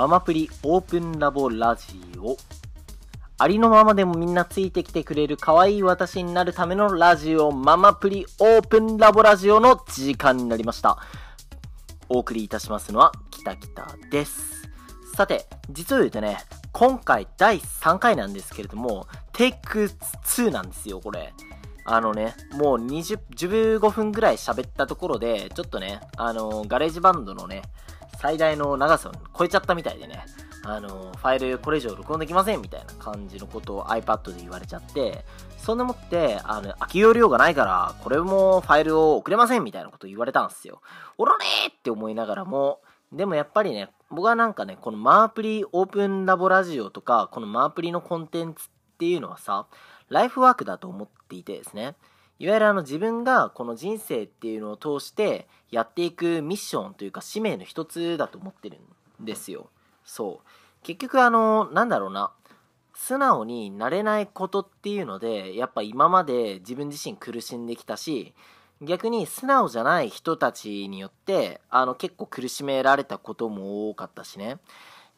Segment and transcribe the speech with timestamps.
[0.00, 2.34] ママプリオープンラボラジオ。
[3.36, 10.96] ありのままでもみんなついてきてくれる可愛い私になるためのラジオ、ママプリオープンラボラジオの時間になりました。
[12.08, 14.70] お送りいたしますのは、きたきたです。
[15.14, 16.38] さて、実を言うとね、
[16.72, 19.90] 今回第3回なんですけれども、テイク
[20.24, 21.34] 2なんですよ、これ。
[21.84, 27.60] あのね、もう20、15分ぐらい喋ったところで、ちょっとね、あの、 GarageBand のね、
[28.20, 30.26] 最大の長さを超えちゃったみたいでね、
[30.64, 35.24] あの、ファイルこれ以上録音できませんみたいな感じのことを iPad で言われちゃって、
[35.56, 40.82] そんでもって、あの、空き容量がないから、これもファイルを送れませんみたいなこと言われたんですよ。
[41.16, 42.80] おられーって思いながらも、
[43.10, 49.66] でもやっぱりね、僕はなんかね、このマープリオープンラボラジオとか、このマープリのコンテンツっていうのはさ、
[50.10, 51.94] ライフワークだと思っていてですね、
[52.38, 58.78] いわゆるあの自分がこの人生っていうのを通してやっていくミッションというか使命の一つだと思ってる
[59.22, 59.68] んですよ。
[60.04, 60.46] そう。
[60.82, 62.32] 結局あの、なんだろうな、
[62.94, 68.34] 素直になれないことっていうので、やっぱ今まで自分自身苦しんできたし、
[68.82, 74.58] 逆に素直じゃない人たちによって、あの結構苦しめられたことも多かったしね。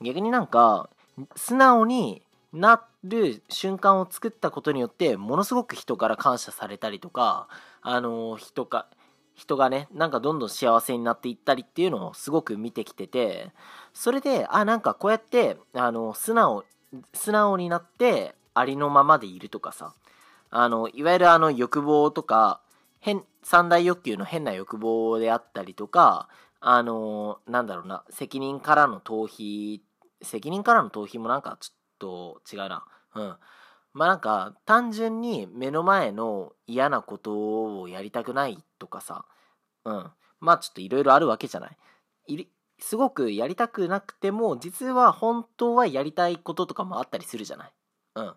[0.00, 0.90] 逆になんか、
[1.36, 7.48] 素直になる瞬間を作ったことによってものすごく人から感謝されたりとか
[7.80, 8.86] あの人か
[9.34, 13.50] 人がねなんかどんどん幸せになっていったりっていうのをすごく見てきてて
[13.94, 16.64] それであなんかこうやってあの素直
[17.14, 19.94] 素直になってありのままでいるとかさ
[20.50, 22.60] あのいわゆるあの欲望とか
[23.00, 26.28] 変三大欲求の変な欲望であったりとか
[26.60, 29.80] あのなんだろうな責任からの逃避
[30.22, 32.84] 責任からの逃避もなんかちょっと違うな。
[33.14, 33.36] うん。
[33.92, 39.24] まあなんか単純に目の前の嫌なことをやりたくないとかさ。
[39.84, 40.10] うん。
[40.40, 41.76] まあちょっといろいろあるわけじゃない。
[42.80, 47.72] すごくやりたくなくても実は本当はやりたいこととかもあったりするじゃない。
[48.16, 48.34] うん。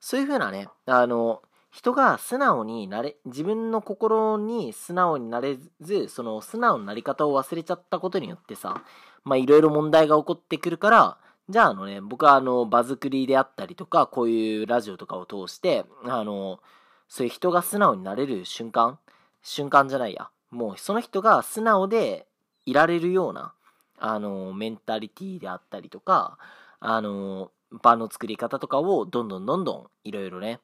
[0.00, 8.82] そういうふうなね、あの、人が素直になれ、自分の心に素直になれず、その素直ななり方を忘れちゃったことによってさ、
[9.24, 16.60] まあいろいろ問題が起こってくるから、じゃああのね、僕はあの、場作りであったりとか、こういうラジオとかを通して、あの、
[17.08, 18.98] そういう人が素直になれる瞬間
[19.42, 20.30] 瞬間じゃないや。
[20.50, 22.26] もうその人が素直で
[22.66, 23.54] いられるような、
[23.98, 26.38] あの、メンタリティであったりとか、
[26.80, 30.60] あの、場の作り方とかをどんどんどんどんいろいろね、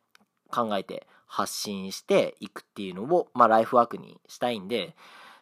[0.51, 4.95] 考えて発信していくっていうのを、まあライフワークにしたいんで、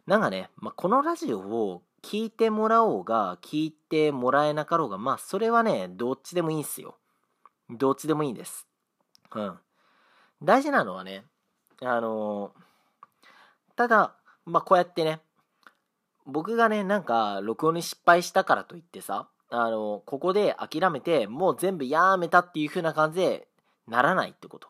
[0.06, 6.96] なんかね、まあ、このラジオを聞いてもらおうが、聞いてもらえなかろうが、まあ、それはね、どっちでもいいんすよ。
[7.68, 8.68] どっちでもいいんです。
[9.34, 9.58] うん。
[10.42, 11.24] 大事なのはね、
[11.82, 12.52] あの
[13.76, 14.14] ただ、
[14.44, 15.20] まあ、こうやってね、
[16.26, 23.48] 僕がね、なんか、録音に失敗したからといってさ、あのここで諦めて、もう全部やめたっていう風な感じで
[23.86, 24.68] ならないってこと。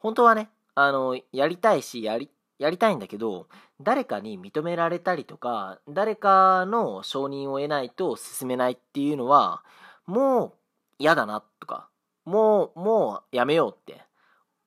[0.00, 3.46] 本当はね、あのやりたいし、やり、やりたいんだけど、
[3.80, 9.62] 誰かに認められたりとか、誰かの承認を得ないと進めないっていうのは、
[10.06, 10.52] もう
[10.98, 11.88] 嫌だなとか、
[12.24, 14.02] もう、もうやめようって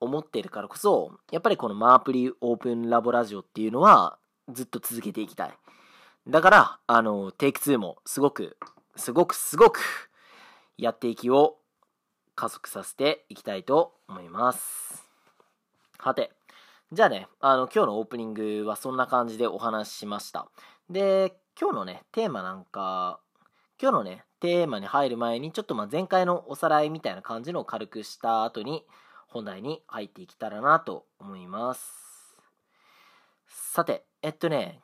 [0.01, 4.17] 思ってるからこそ、やっぱりこのマープリオープンラボラジオっていうのは
[4.51, 5.51] ずっと続けていきたい。
[6.27, 8.57] だから、あの、テイク2もすごく、
[8.95, 9.79] すごくすごく
[10.77, 11.57] やっていきを
[12.35, 15.05] 加速させていきたいと思います。
[15.97, 16.31] はて、
[16.91, 20.49] じゃあね、あの、今日のオープニングはそんな感じでお話ししました。
[20.89, 23.19] で、今日のね、テーマなんか、
[23.81, 28.83] 今日のね、テーマに入る前に、ちょっとまあ前回のおさらいみたいな感じのを軽くした後に、
[29.31, 32.35] 本題に入っていけたらなと思います。
[33.47, 34.79] さて、えっとね、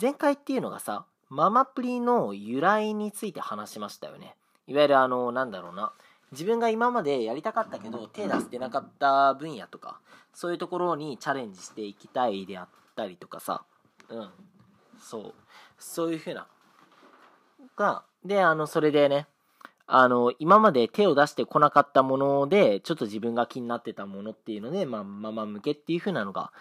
[0.00, 4.36] 前回っていうのがさ、ママプリの由来について話しましたよね。
[4.66, 5.92] いわゆるあの、なんだろうな。
[6.30, 9.98] 自分が今までやりたかったけど手出してなかった分野とか
[10.34, 13.62] そういうところにチャレンジしていきたいであったりとかさ
[14.10, 14.28] うん
[15.00, 15.34] そう
[15.78, 16.46] そういうふうな
[17.76, 19.26] がであのそれでね
[19.90, 26.52] あの今まで手を出してこなかったものでちょっと自分が気になってたものっていうのでまあママ向けっていうふうなのが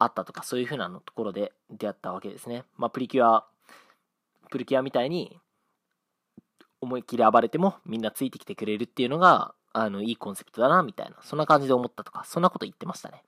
[0.00, 2.64] あったとかそういうふうなのところで出会ったわけですね。
[2.76, 3.46] まあプリキュア
[4.50, 5.38] プリキュアみたいに
[6.80, 13.22] 思いっきり暴れてもみんなついてきてくれるっていうのがあのいいコンセプトだなみたいなそんな感じで思ったとかそんなこと言ってましたね。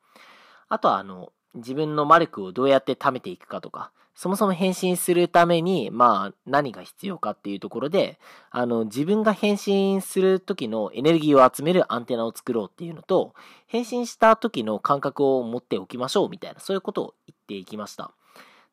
[0.69, 8.19] あとはあの自分の魔力をどうやって貯めていくかとかそもそも変身するためにまあ何が必要かっていうところで
[8.51, 13.35] あの自分が変身する時のエネルギーを集めるアンテナを作ろうっていうのと
[13.67, 18.13] 変身した時の感覚を持っておきましょうみたいなそういうことを言っていきました。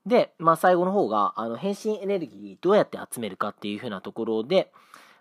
[0.06, 4.72] で、まあ、最後の方があの変身エネルギーどうやって集めるかっていう風なところで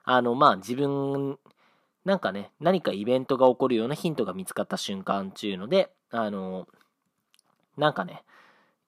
[0.08, 1.36] あの、まあ、自分、
[2.04, 6.68] なんかね、何かイベントが起こるようなヒントが見つかった瞬間っていうので、あの、
[7.76, 8.24] なんかね、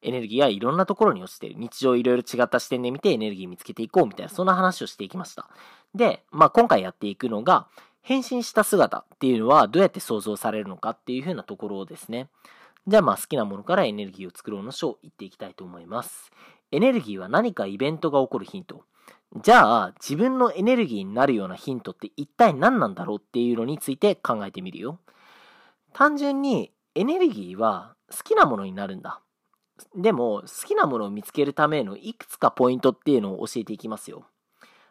[0.03, 1.55] エネルギーはいろんなところに落ちてる。
[1.57, 5.49] 日常いろいろ違った視点で見てエネルギー見つけていこうみたいな、そんな話をしていきました。
[5.95, 7.67] で、まあ今回やっていくのが、
[8.03, 12.29] 変身した姿っていうのはどうやって想像されるのかっていう風なところをですね。
[12.87, 16.31] じゃあまあ好きなものからエネルギーを作ろうの章言っていきたいと思います。
[16.71, 18.85] エネルギーは何かイベントが起こるヒント。
[19.43, 25.01] じゃあ自分のエネルギーになるようなヒントって一体何なんだろうっていうのについて考えてみるよ。
[25.93, 29.21] 単純にエネルギーは好きなものになるんだ。
[29.95, 34.27] でも、好きなものを見つけるためのいくつかポイントっていうのを教えていきますよ。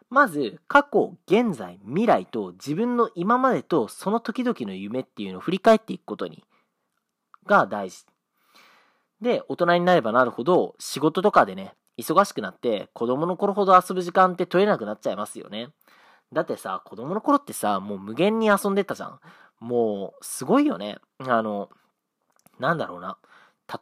[0.08, 6.44] まず、過去、現在、未来と自分の今までとその時々の夢っていうのを振り返っていくことに、
[7.44, 8.06] が大事。
[9.20, 15.68] で、大人になればなるほど、仕事とかでね、忙しくなって子供の頃ほど遊ぶ時間って取れなくなっちゃいますよね。
[16.32, 19.20] だってさ、子供の頃ってさ、もう無限に遊んでたじゃん。
[19.60, 20.96] もう、すごいよね。
[21.18, 21.68] あの、
[22.58, 23.18] なんだろうな。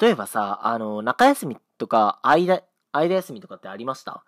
[0.01, 2.63] 例えばさ、あの、中休みとか、間、
[2.93, 4.25] 間休みとかってありました？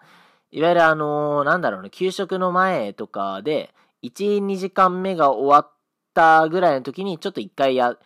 [0.50, 5.72] いわゆるあの、なんだろうね、給食の前とかで、1、2時間目が終わっ
[6.14, 7.96] たぐらいの時に、ちょっと一回や、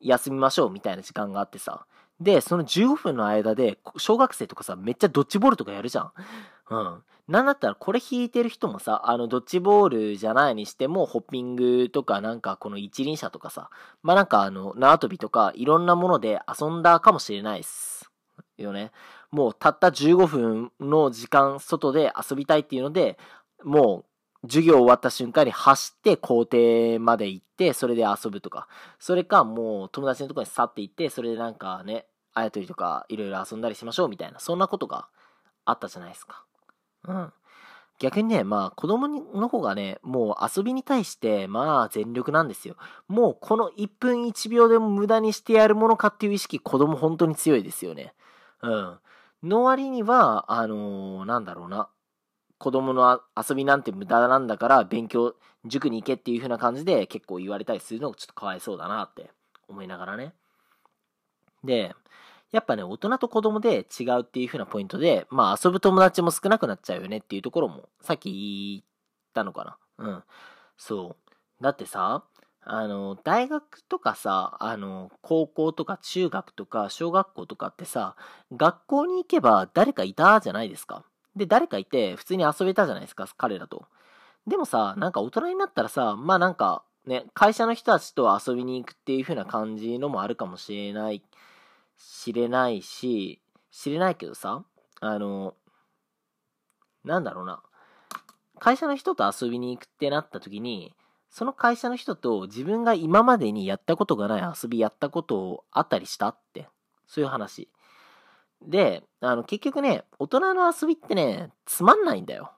[0.00, 1.86] 休みましょうみたいな時間があってさ。
[2.20, 6.12] で、その15分の間で、小学生とかさ、めっちゃドッジボールとかやるじゃん。
[6.70, 7.02] うん。
[7.28, 13.70] なんだったらこれ弾いてる人もさ、あの、ドッジボールじゃないにしても、ホッピングとかなんかこの一輪車とかさ、
[14.02, 18.10] まあなんかあの、縄跳びとかいろんなもので遊んだかもしれないっす。
[18.62, 18.92] よね。
[19.30, 23.18] もうたった15分の時間外で遊びたいっていうので、
[23.64, 24.04] も
[24.42, 28.68] う授業終わった瞬間に走って校庭まで行って、それで遊ぶとか。
[28.98, 35.08] それかもう友達のとこに去って行って、それでなんかね、あやとりとかいろいろ遊んだりしましょうみたいな、そんなことが
[35.64, 36.44] あったじゃないですか。
[37.06, 37.32] うん。
[37.98, 42.76] 逆にね、まあ子供の方がね、もう遊びに対して、まあ全力なんですよ。
[43.08, 48.14] もうこの1分1秒でも無駄にしてやるものかっていう意識、子供本当に強いですよね。
[48.62, 48.98] うん。
[49.42, 51.88] の割には、あのー、なんだろうな。
[52.58, 55.34] 子供の遊びなんて無駄なんだから勉強、
[55.64, 59.30] 塾に行けっていう風な感じで結構言われたりするのがちょっとかわいそうだなって
[59.68, 60.34] 思いながらね。
[61.62, 61.94] で、
[62.50, 68.84] やっぱね、大人と子供で違うっていう風なポイントで、まあ遊ぶ友達も少なくなっちゃうよねっていうところも、さっき言っ
[69.34, 69.76] たのかな。
[69.98, 70.22] うん。
[70.76, 71.16] そ
[71.60, 71.62] う。
[71.62, 72.24] だってさ、
[72.62, 78.16] あの、大学とかさ、あの、高校とか中学とか小学校とかってさ、
[78.52, 81.04] 学校に行けば誰かいたじゃないですか。
[81.36, 83.86] で、誰かいて普通に遊べたじゃないですか、彼らと。
[84.46, 91.22] でもさ、なんか大人になったらさ、まあなんかね、会社の人たちと遊びに行くっていう風な感じのもあるかもしれない
[91.98, 94.64] 知れないし、知れないけどさ、
[95.00, 95.54] あの、
[97.04, 97.62] なんだろうな。
[98.58, 100.94] 会社の人と遊びに行くってなった時に、
[101.30, 106.68] その会社の人と自分が今までにやったことがない遊びやったことあったりしたって、
[107.06, 107.68] そういう話。
[108.62, 112.52] で、あの、結局ね、大人の遊びってね、つまんないんだよ。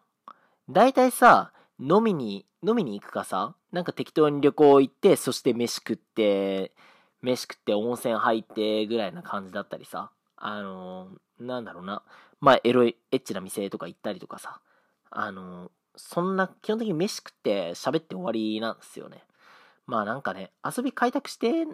[0.69, 6.73] 大体さ、飲みに、飲みに行くかさ、なんか適当に旅行行って、そして飯食って、
[7.23, 12.03] 飯食って温泉入ってぐらいな感じだったりさ、あのー、なんだろうな、
[12.41, 14.61] まあ、エロい、エッチな店とか行ったりとかさ、
[15.11, 19.25] あのー、そんな、基本的に飯食って喋って終わりなんですよね。
[19.87, 21.67] まあなんかね、遊び開拓して、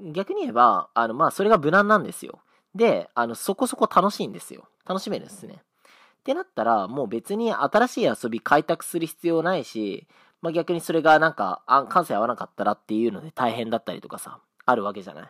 [0.00, 2.40] 逆に言えば、あの、まあそれが無難なんですよ。
[2.74, 4.68] で、あの、そこそこ楽しいんですよ。
[4.86, 5.54] 楽しめるんですね。
[5.54, 10.06] ってなったら、もう別に新しい遊び開拓する必要ないし、
[10.40, 15.24] まあ逆にそれがなんか、あ感性合わなかったらっていうので大変だったりとかさ、あるわけじゃない？
[15.24, 15.28] っ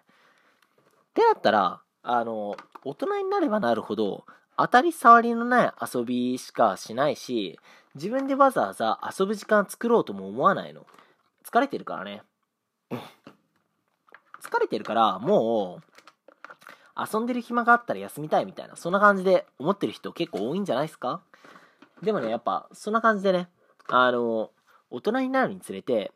[1.14, 4.24] てなったら、あの、大人になればなるほど、
[4.56, 7.58] 当たり障りのない遊びしかしないし、
[7.94, 10.86] 自分でわざわざ遊ぶ時間作ろうとも思わないの。
[11.44, 12.22] 疲れてるからね。
[12.90, 15.84] 疲れてるから、もう、
[17.14, 21.22] 遊んでる暇があったら休みたいみたいな、そんな感じで思ってる人結構多いんじゃないですか？
[22.02, 23.48] でもね、やっぱ、そんな感じでね、
[23.88, 24.50] あの、
[24.90, 26.12] 大人になるにつれて、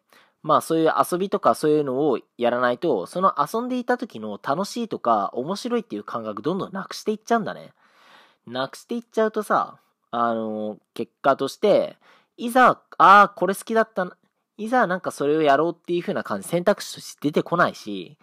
[0.46, 7.72] まあそういう遊びとかそういうのをやらないと、その遊んでいた時の楽しいとか面白いっていう感覚どんどんなくしていっちゃうんだね。
[8.46, 9.80] なくしていっちゃうとさ、
[10.12, 11.96] あの、結果として、
[12.36, 14.16] いざ、ああ、これ好きだった、
[14.56, 18.16] いざなんかそれをやろうっていう風な感じ、選択肢として出てこないし、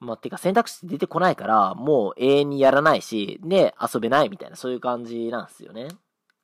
[0.00, 5.88] まあ、てか選択肢出てこないから、もう永遠にやらないし、で、遊べないみたいな、そういう感じなんですよね。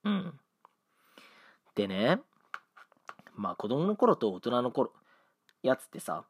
[0.05, 0.39] うん。
[1.75, 2.21] でね、
[3.35, 4.93] まあ子供の頃と大人の頃、
[5.63, 6.25] やつってさ、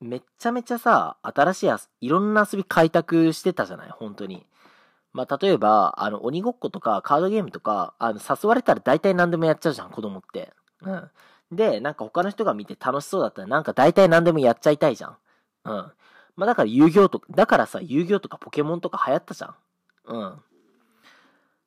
[0.00, 3.90] めっちゃめちゃさ、新しいいろんな遊び開拓してたじゃない？
[3.90, 4.46] 本当に。
[5.12, 10.52] まあ、例えば、あの、鬼ごっことかカードゲームとか、あの、誘われたら大体何でもやっちゃうじゃん、子供って。
[10.82, 11.10] うん。
[11.52, 15.16] で、なんか他の人が見て楽しそうだったら、なんか大体何でもやっちゃいたいじゃん。
[15.64, 15.72] うん。
[16.36, 19.54] まあだから遊戯王とか、だからさ、遊戯王とかポケモンとか流行ったじゃん。
[20.06, 20.38] うん。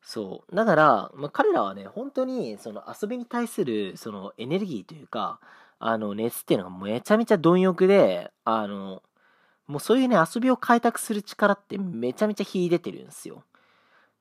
[0.02, 0.56] そう。
[0.56, 5.40] だから、まあ、彼らはね、本当に、その遊びに対する、そのエネルギーというか、
[5.86, 9.04] あの、熱っていうのがめちゃめちゃ貪欲で、あの、
[9.68, 13.44] もうそういうね、遊びを開拓する力ってめちゃめちゃ秀でてるんですよ。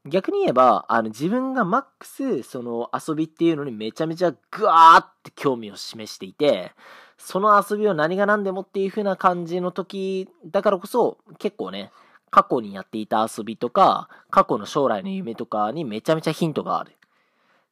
[0.05, 6.73] 逆に言えば、あの、自分がマックス、その遊びっていうのにめちゃめちゃグワーって興味を示していて、
[7.17, 11.93] その遊びを何が何でもっていう風な感じの時だからこそ、結構ね、
[12.31, 16.97] 過去にやっていた遊びとか、過去の将来の夢とかにめちゃめちゃヒントがある。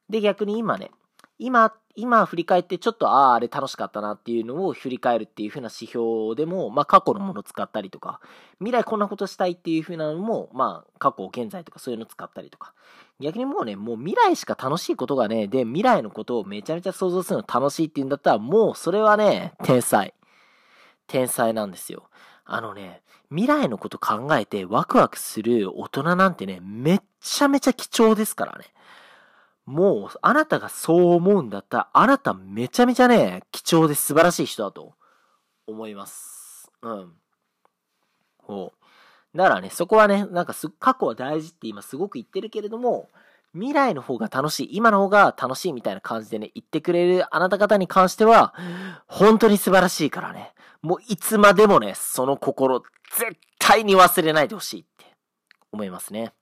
[0.09, 0.91] で、逆に今ね、
[1.39, 8.19] 今、今振り返ってちょっと、ああ、あれ楽しかったなっていうのを振り返るっていう風な指標でも、まあ過去のもの使ったりとか、
[8.59, 12.73] 未来こんなことしたいっていう風なのも、まあ過去、現在とかそういうの使ったりとか。
[13.19, 20.13] 逆にもうね、もう未来しか楽しいことがね、で、未来のことをめちゃめちゃ想像するの楽しいっていうんだったら、もうそれはね、天才。
[21.07, 22.09] 天才なんですよ。
[22.45, 28.65] あのね、未来のこと考えてワクワクする大人なんてね、めっちゃめちゃ貴重ですからね。
[29.65, 34.93] もう、あなたがそう思うんだったら、あなためちゃめちゃね、貴重で素晴らしい人だと
[35.67, 36.71] 思います。
[36.81, 37.13] うん。
[38.37, 39.37] ほう。
[39.37, 43.09] だからね、そこはね、なんかす、過去は大事って今すごく言ってるけれども、
[43.53, 48.53] 未来の方が楽しい、今の方が楽しいみたいな感じでね、言ってくれるあなた方に関しては、
[49.07, 50.53] 本当に素晴らしいからね。
[50.81, 52.81] もういつまでもね、その心、
[53.17, 55.05] 絶対に忘れないでほしいって
[55.71, 56.33] 思いますね。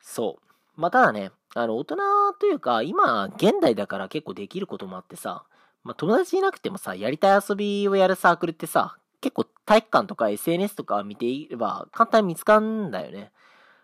[0.00, 0.80] そう。
[0.80, 1.96] まあ、ただね、あの、大人
[2.38, 5.44] というか、今、現代だから結構できることもあってさ、
[5.84, 13.30] まあ、友達いなくてもさ、やりたい遊びをやるサークルってさ、結構体育館とか SNS とか見ていれば簡単に見つかんだよね。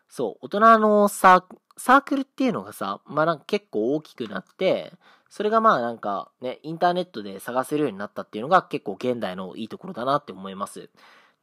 [0.09, 4.93] そう、大人のサーサークルっていうのがさ、まあなんか結構大きくなって、
[5.29, 10.91] それがまあなんかね、インターネットで探せるようになったっていうのが結構現代のいいところだなって思います。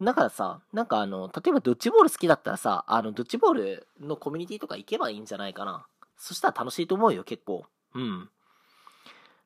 [0.01, 5.85] だからさ、なんかあの、例えばドッジボール好きだったらさ、あの、ドッジボールのコミュニティとか行けばいいんじゃないかな。
[6.17, 7.65] そしたら楽しいと思うよ、結構。
[7.93, 8.29] うん。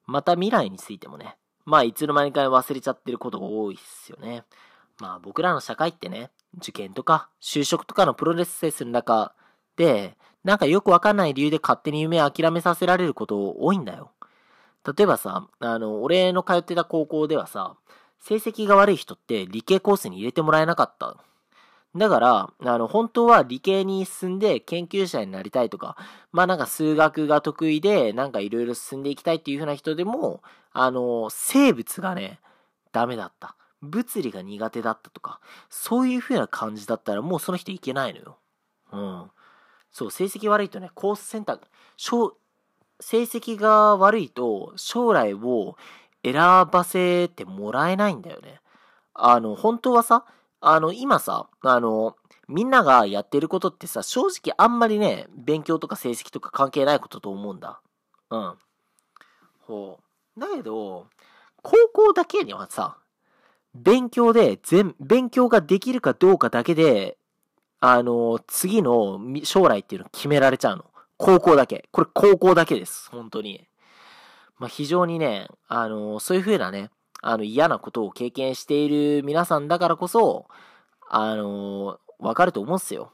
[0.05, 4.43] また未来についてもね、まあいつの間にか忘れちゃってることが多いですよね。
[4.99, 9.33] まあ僕らの社会ってね、受験とか就職とかのプロレスセスの中
[9.75, 14.11] で、なんかよくわかんない理由で勝手に夢を諦めさせられること多いんだよ。
[14.85, 17.75] 例えばさ、あの、俺の通ってた高校ではさ、
[18.19, 21.17] 成績が悪い人って理系コースに入れてもらえなかった。
[21.95, 25.97] だから、あの、本当は理系に進んで研究者になりたいとか、
[26.31, 32.39] まあなんか数学が得意で、なんかいろいろ進んでいきたいっていう風な人でも、あの、生物がね、
[32.91, 33.55] ダメだった。
[33.81, 38.37] 物理が苦手だったとか、そういう風な感じだったらもうその人いけないのよ。
[38.91, 39.31] うん。
[39.91, 41.67] そう、成績悪いとね、コース選択、
[41.97, 42.35] 小
[42.99, 45.77] 成績が悪いと将来を
[46.23, 46.33] 選
[46.69, 48.59] ばせてもらえないんだよね。
[49.13, 50.25] あの、本当はさ、
[50.61, 52.15] あの、今さ、あの、
[52.47, 57.81] みんながやってることってさ、正直あんまりね、勉強とか成績とか関係ないことと思うんだ。
[58.31, 58.53] うん。
[59.61, 59.99] ほ
[60.37, 60.39] う。
[60.39, 61.07] だけど、
[61.61, 62.97] 高校だけにはさ、
[63.75, 67.17] 勉強で全、勉強ができるかどうかだけで、
[67.79, 70.85] あの、次の将来っていうの決められちゃうの。
[71.17, 71.87] 高校だけ。
[71.91, 73.09] これ高校だけです。
[73.11, 73.67] 本当に。
[74.57, 76.89] まあ、非常にね、あの、そういう風なね、
[77.21, 80.47] あの、嫌なことを経験している皆さんだからこそ、
[81.09, 83.13] あの、わかると思うんすよ。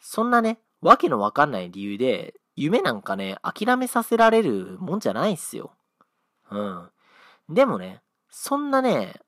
[0.00, 5.72] そんなね、わけのわかんない理由で、夢なんかね、諦めさせられるもんじゃないんすよ。
[6.50, 6.90] うん。
[7.48, 9.20] でもね、そんなね、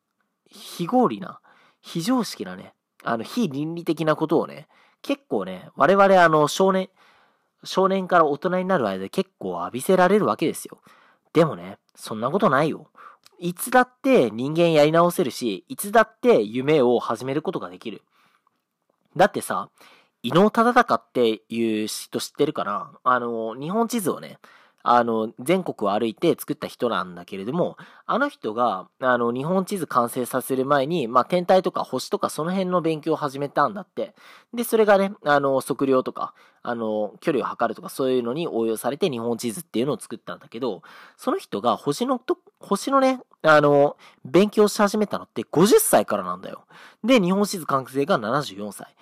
[0.48, 1.40] 非合理な、
[1.80, 4.68] 非常識なね、あの、非倫理的なことをね、
[5.02, 6.90] 結構ね、我々あの、少年、
[7.64, 10.80] 少年から大人になる間で結構浴びせられるわけですよ。
[11.32, 12.90] でもね、そんなことないよ。
[13.38, 18.02] いつだって人間やり直せるし、いつだって夢を始めることができる。
[19.16, 19.70] だってさ、
[20.22, 24.38] 伊能忠敬っていう人知ってるかなあの、日本地図をね、
[24.82, 34.14] あの、全国を歩いて作った人なんだけれども、あの人が、あの、日本地図完成させる前に、まあ、天体とか星とかその辺の勉強を始めたんだって。
[34.54, 40.82] で、それがね、あの、測量とか、あの、距離を測るとかそういうのに応用されて日本地図っていうのを作ったんだけど、
[41.16, 46.64] その人が星のと、星のね、あの、勉強し始めたのって50歳からなんだよ。
[47.04, 48.94] で、日本地図完成が74歳。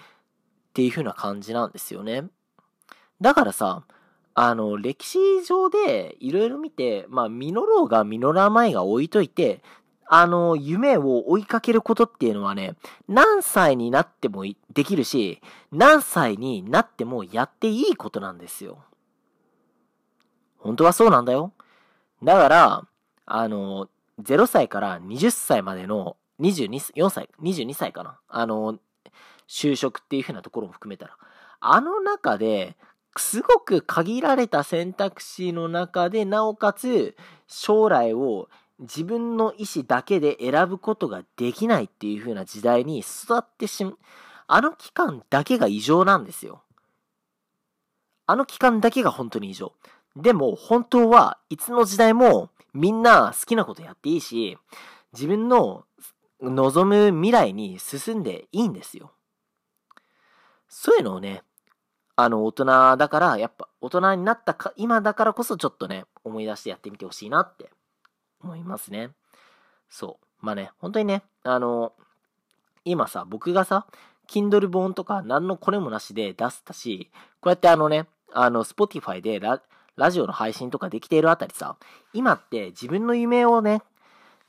[0.69, 2.25] っていう風な感じなんですよね。
[3.21, 3.83] だからさ、
[4.41, 9.65] あの、歴史上でいろいろ見て、まあ、実ろうが実らないが置いといて、
[10.07, 12.77] あの、夢を追いかけることっていうのはね、
[13.09, 15.43] 何歳になってもできるし、
[15.73, 18.79] 何歳になってもやっていいことなんですよ。
[20.59, 21.53] 本当はそうなんだよ。
[22.23, 22.87] だから、
[23.27, 23.89] あの、
[24.23, 28.21] 0歳から20歳までの22、4歳、22歳かな。
[28.29, 28.79] あの、
[29.49, 31.17] 就職っていう風なところも含めたら。
[31.59, 32.77] あの中で、
[33.17, 38.49] すごく限られた選択肢の中で、なおかつ、将来を
[38.79, 43.95] 自分の意思だけで選ぶことができないっていう風な時代に育ってしま、
[44.47, 46.63] あの期間だけが異常なんですよ。
[48.27, 49.73] あの期間だけが本当に異常。
[50.17, 54.59] でも、本当はいつの時代もみんな好きなことやっていいし、
[55.13, 55.85] 自分の
[56.41, 59.13] 望む未来に進んでいいんですよ。
[60.69, 61.43] そういうのをね、
[62.21, 62.65] あの、大人
[62.97, 67.71] だから、やっぱ大人になったか、今だからこそちょっとね、思い出してやってみてほしいなって
[68.43, 69.11] 思いますね。
[69.89, 70.45] そう。
[70.45, 71.93] まあね、本当にね、あの、
[72.85, 73.87] 今さ、僕がさ、
[74.29, 77.09] Kindle 本とか何のこれもなしで出したし、
[77.41, 79.63] こうやってあのね、あの、Spotify でラ
[79.95, 81.77] ラジオの配信とかできているあたりさ、
[82.13, 83.83] 今って自分の夢をね、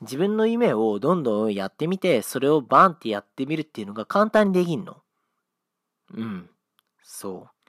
[0.00, 4.96] 自分の夢をどんどんやってみて、それをバンってやってみるっていうのが簡単にできんの。
[6.14, 6.50] うん。
[7.12, 7.59] そう。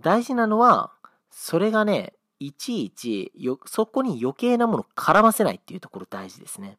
[0.00, 0.92] 大事なのは、
[1.30, 6.78] それがね、いちいちよ、そこに余計なもの絡ませないっていうところ大事ですね。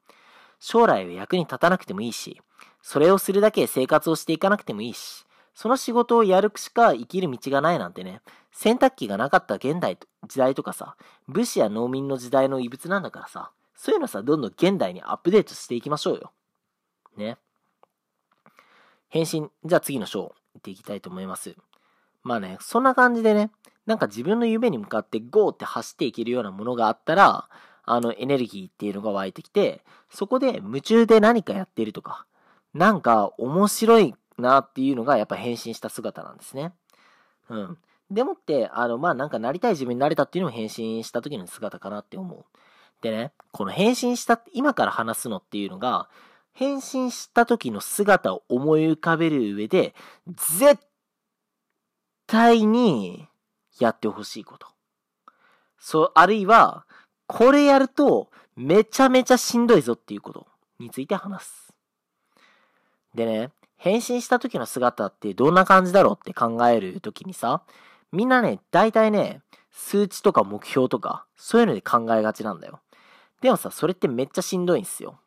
[0.60, 2.42] 将来は役に立たなくてもいいし、
[2.82, 10.96] それをするだけ生活をしていかなくてもいいし、その仕事をやるしか生きる道がないなんてね、洗濯機がなかった現代、時代とかさ、
[11.28, 16.32] 武士や農民の時代の遺物なんだからさ、そういうのさ、どんどん現代にアップデートしていきましょうよ。
[17.18, 17.38] ね。
[19.10, 21.56] 返信、じゃあ次の章、行っていきたいと思います。
[22.24, 23.52] まあね、そんな感じでね、
[23.86, 27.50] なんか自分の夢に向かってゴーって走っていけるようなものがあったら、
[27.86, 32.26] あのエネルギーっていうのが湧いてきて、そこで夢中で何かやってるとか、
[32.74, 36.72] なんか面白いなっていうのがやっぱ変身した姿なんですね。
[37.50, 37.78] うん。
[38.10, 42.46] でもって、あの、まあなんかなりたい自分になれたっていうのも変身した時の姿かなって思う。
[43.02, 46.08] でね、この変身した、今から話すのっていうのが、
[46.54, 49.94] 変身した時の姿を思い浮かべる上で、
[50.28, 50.86] 絶
[52.28, 53.28] 対に
[53.80, 54.68] やってほしいこと。
[55.80, 56.86] そう、あるいは、
[57.28, 60.48] これやるとめちゃめちゃしんどいぞっていうこと
[60.80, 61.74] について話す。
[63.16, 67.64] でね、変身した時の姿ってどんな感じだろうって考える時にさ、
[68.12, 72.80] みんなね、大体ね、数値とか目標とか、そういうので考えがちなんだよ。
[73.42, 75.20] でもさ、それってめっちゃしんどいんすよ。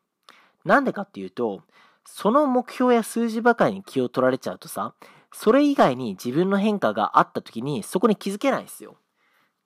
[0.65, 1.63] なんでかっていうと、
[2.05, 4.95] その目標や数字ばかりに気を取られちゃうとさ、
[5.39, 8.97] それ以外に自分の変化があった時にそこに気づけないんですよ。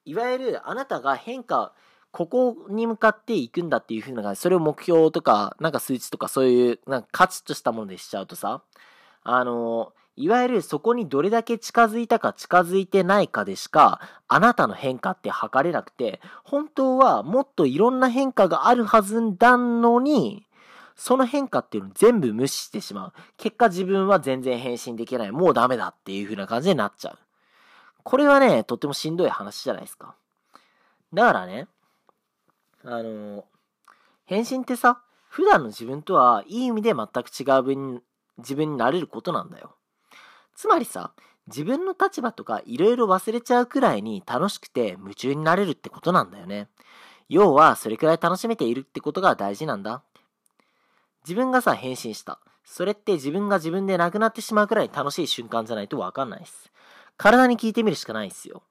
[0.05, 1.73] いわゆるあなたが変化、
[2.11, 8.65] ここに向かっていくんだっていう風な、それを目標とか、なんか数値とかそういう、なんか価値としたものでしちゃうとさ、
[9.23, 20.49] あの、いわゆるそこにどれだけ近づいたか近づいてないかでしか、あなたの変化って測れなくて、本当はもっといろんな変化があるはずだのに、
[21.01, 23.13] その変化っていうのを全部無視してしまう。
[23.39, 25.33] 結果自分は全然変身できない。
[25.33, 27.19] もうダメだっていう風な感じになっちゃう。
[28.03, 30.15] これはね、とってもしんどい話じゃないですか。
[31.15, 31.69] だからね、
[32.85, 33.47] あの、
[34.27, 38.03] 変身ってさ、普段の自分とはいい意味で全く違う分
[38.37, 39.77] 自分になれることなんだよ。
[40.55, 41.13] つまりさ、
[41.47, 46.69] 自分の立場とかいろいろ忘れちゃうくらいに楽しくて夢中になれるってことなんだよね。
[47.31, 50.03] 要はそれくらい楽しめているってことが大事なんだ。
[51.23, 52.41] 自分がさ、変身した。
[52.65, 56.71] それって自分が自分でなくなってしまうくらい楽しい瞬間じゃないとわかんないです。
[57.17, 58.63] 体に聞いてみるしかないんですよ。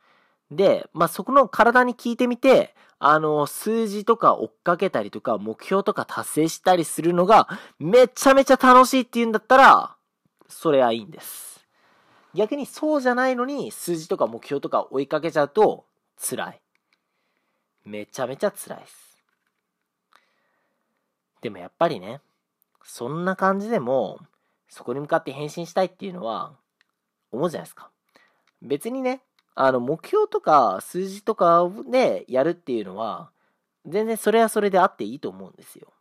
[0.52, 9.96] で、まあ、そこの体に聞いてみて、あの、数字とか追っかけたりとか、目標とか達成したりするのが、めちゃめちゃ楽しいっていうんだったら、
[10.48, 11.66] それはいいんです。
[12.34, 15.86] 逆にそうじゃないのに、数字とか目標とか追いかけちゃうと、
[16.18, 16.62] 辛い。
[17.86, 19.24] めちゃめちゃ辛いです。
[21.42, 22.22] でもやっぱりね、
[22.84, 24.20] そんな感じでも、
[24.68, 26.54] そこに向かって変身したいっていうのは、
[27.32, 27.90] 思うじゃないですか。
[28.62, 29.22] 別にね、
[29.56, 33.32] あの、目標とか数字とかでやるっていうのは、
[33.86, 35.92] 全然それはそれであっていいと思うんですよ。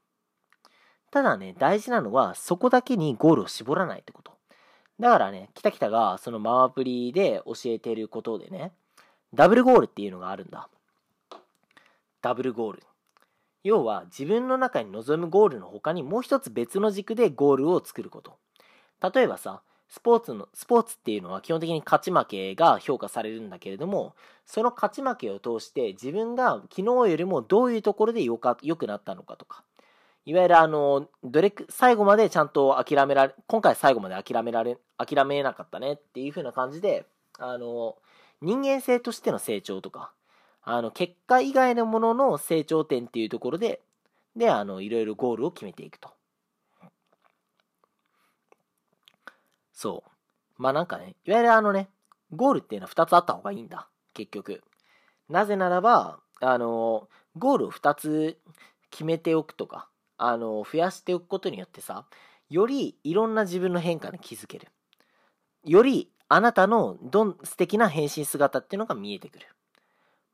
[1.10, 4.32] ただね、大事なのは、そこだけにゴールを絞らないってこと。
[5.00, 8.72] だからね、キタキタがそのママプリで教えてることでね、
[9.32, 10.68] ダブルゴールっていうのがあるんだ。
[12.20, 12.82] ダブルゴール。
[13.68, 18.38] 要は自分の中に望むゴールの他にもう一つ別の軸でゴールを作ること。
[19.14, 24.14] 例えばさ、スポーツの、スポーツっていうのは基本的に勝ち負けが評価されるんだけれども、
[24.46, 29.64] その勝ち負けを通して自分が昨日よりもどういうところで良か良くなったのかとか、
[30.24, 37.04] いわゆるあの、どれく、最後までちゃんと諦められ、今回最後まで諦められ、諦めなかったねっていう風な感じで、
[37.38, 37.96] あの、
[38.40, 40.12] 人間性としての成長とか、
[40.70, 43.81] あの、結果以外のものの成長点っていうところで、
[44.37, 46.11] で、あの、いろいろゴールを決めていくと。
[49.72, 50.62] そう。
[50.62, 51.88] まあなんかね、いわゆるあのね、
[52.33, 53.88] ゴールっていうのは2つあった方がいいんだ。
[54.12, 54.62] 結局。
[55.31, 58.38] なぜならば、あの、ゴールを2つ
[58.90, 62.04] 決めておくとか、あの、増やしておくことによってさ、
[62.50, 64.68] よりいろんな自分の変化に気づける。
[65.64, 69.46] よりあなたのどん素敵な変身姿っていうのが見えてくる。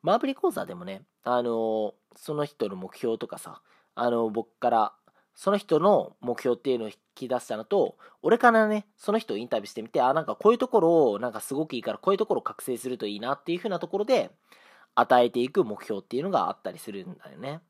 [0.05, 3.63] マーブリ講座でもね、あの、その人の目標とかさ、
[3.95, 4.93] あの、僕から
[5.35, 14.31] その人の目標っていうのを引き出したのと、俺からね、その人をインタビューしてみて、あ、なんかこういうところを、なんかすごくいいから、こういうところを覚醒するといいなっていう風なところで、
[14.95, 17.61] 与えていく目標っていうのがあったりするんだよね。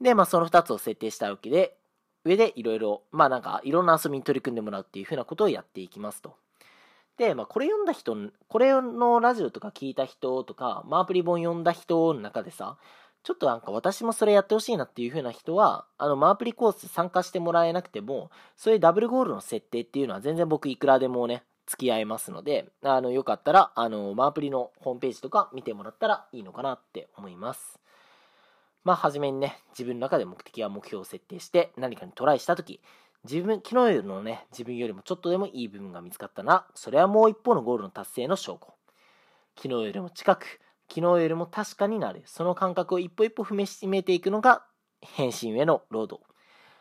[0.00, 1.76] で、まあその2つを設定したわけで、
[2.24, 6.36] 上でいろいろ、まあなんかいろんな遊びに取り組んでもらうっていう風なことをやっていきますと。
[7.20, 8.16] で、まあこれ読んだ人、
[8.48, 12.78] これのラジオとか聞いた人とか、マープリ本読んだ人の中でさ、
[13.22, 27.78] ちょっとなんか私もそれやってほしいなっていう風な人は、あの、マープリコース参加してもらえなくても、そういうダブルゴールの設定っていうのは全然僕いくらでもね、付き合いますので、あの、よかったら、あの、マープリのホームページとか見てもらったらいいのかなって思います。
[28.82, 32.80] まあ、はじめにね、自分の中で目的や目標を設定して何かにトライしたとき、
[33.24, 38.74] 自分、昨日よりのね、自分よりもちょっとでもいい部分が見つかったな、それはもう一方のゴールの達成の証拠。
[39.56, 42.22] 昨日よりも近く、昨日よりも確かになる。
[42.24, 44.64] その感覚を一歩一歩踏みしめていくのが
[45.00, 46.20] 変身へのロード。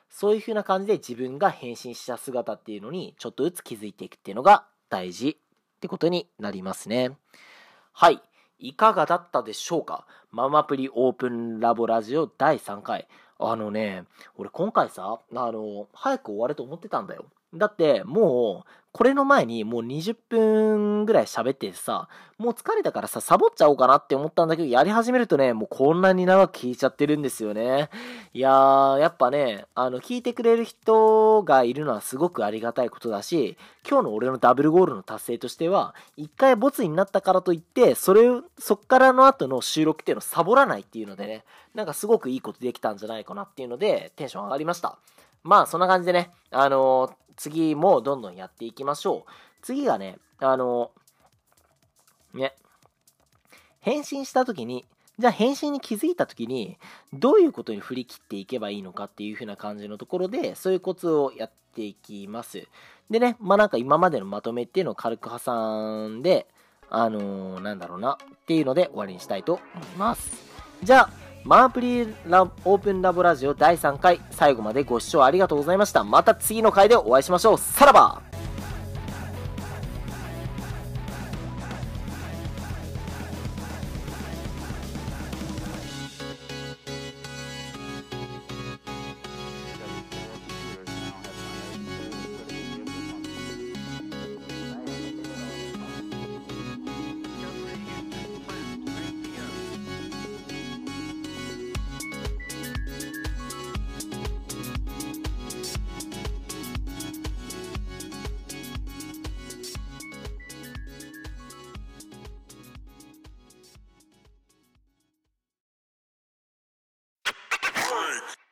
[0.10, 5.38] そういう風な感じで自分が変身した姿っていうのにちょっとずつ気づいていくっていうのが大事
[5.76, 7.18] ってことになりますね。
[7.92, 8.22] はい。
[8.58, 10.08] いかがだったでしょうか？
[10.32, 13.08] ママプリオープンラボラジオ第3回。
[13.40, 14.04] あのね、
[14.38, 17.26] 俺今回さ、あの、早く終わると思ってたんだよ。
[17.54, 22.10] だって、もう、これの前にもう20分ぐらい喋ってさ、
[22.40, 27.90] もう疲れたからさ、サボっちゃおうかなって思ったんだけど、やり始めるとね、もうこんなに長く聞いちゃってるんですよね。
[28.34, 33.58] いやー、やっぱね、あの、聞いてくれる人がいるのはすごくありがたいことだし、
[33.88, 44.98] 今日の俺のダブルゴールの達成としては、一回ボツになったからといって、それを、そっからの後の収録っていうのをサボらないっていうのでね、なんかすごくいいことできたんじゃないかなっていうので、テンション上がりました。
[45.44, 49.32] まあ、そんな感じでね、あのー、次もどんどんやっていきましょう。
[49.62, 52.56] 次がね、あのー、ね、
[53.80, 54.86] 返信した時に、
[55.18, 56.78] じゃあ返信に気づいた時に、
[57.14, 62.68] どういうことに振り切っていけばいいのかっていう風な感じのところで、そういうコツをやっていきます。
[63.10, 66.48] でね、まあなんか今までのまとめっていうのを軽く挟んで、
[66.90, 70.32] あのー、なんだろうな、っていうので終わりにしたいと思います。
[70.84, 76.04] じゃあ、マープリーラオープンラボラジオ第3回、最後までご視聴ありがとうございました。
[76.04, 77.58] また次の回でお会いしましょう。
[77.58, 78.22] さらば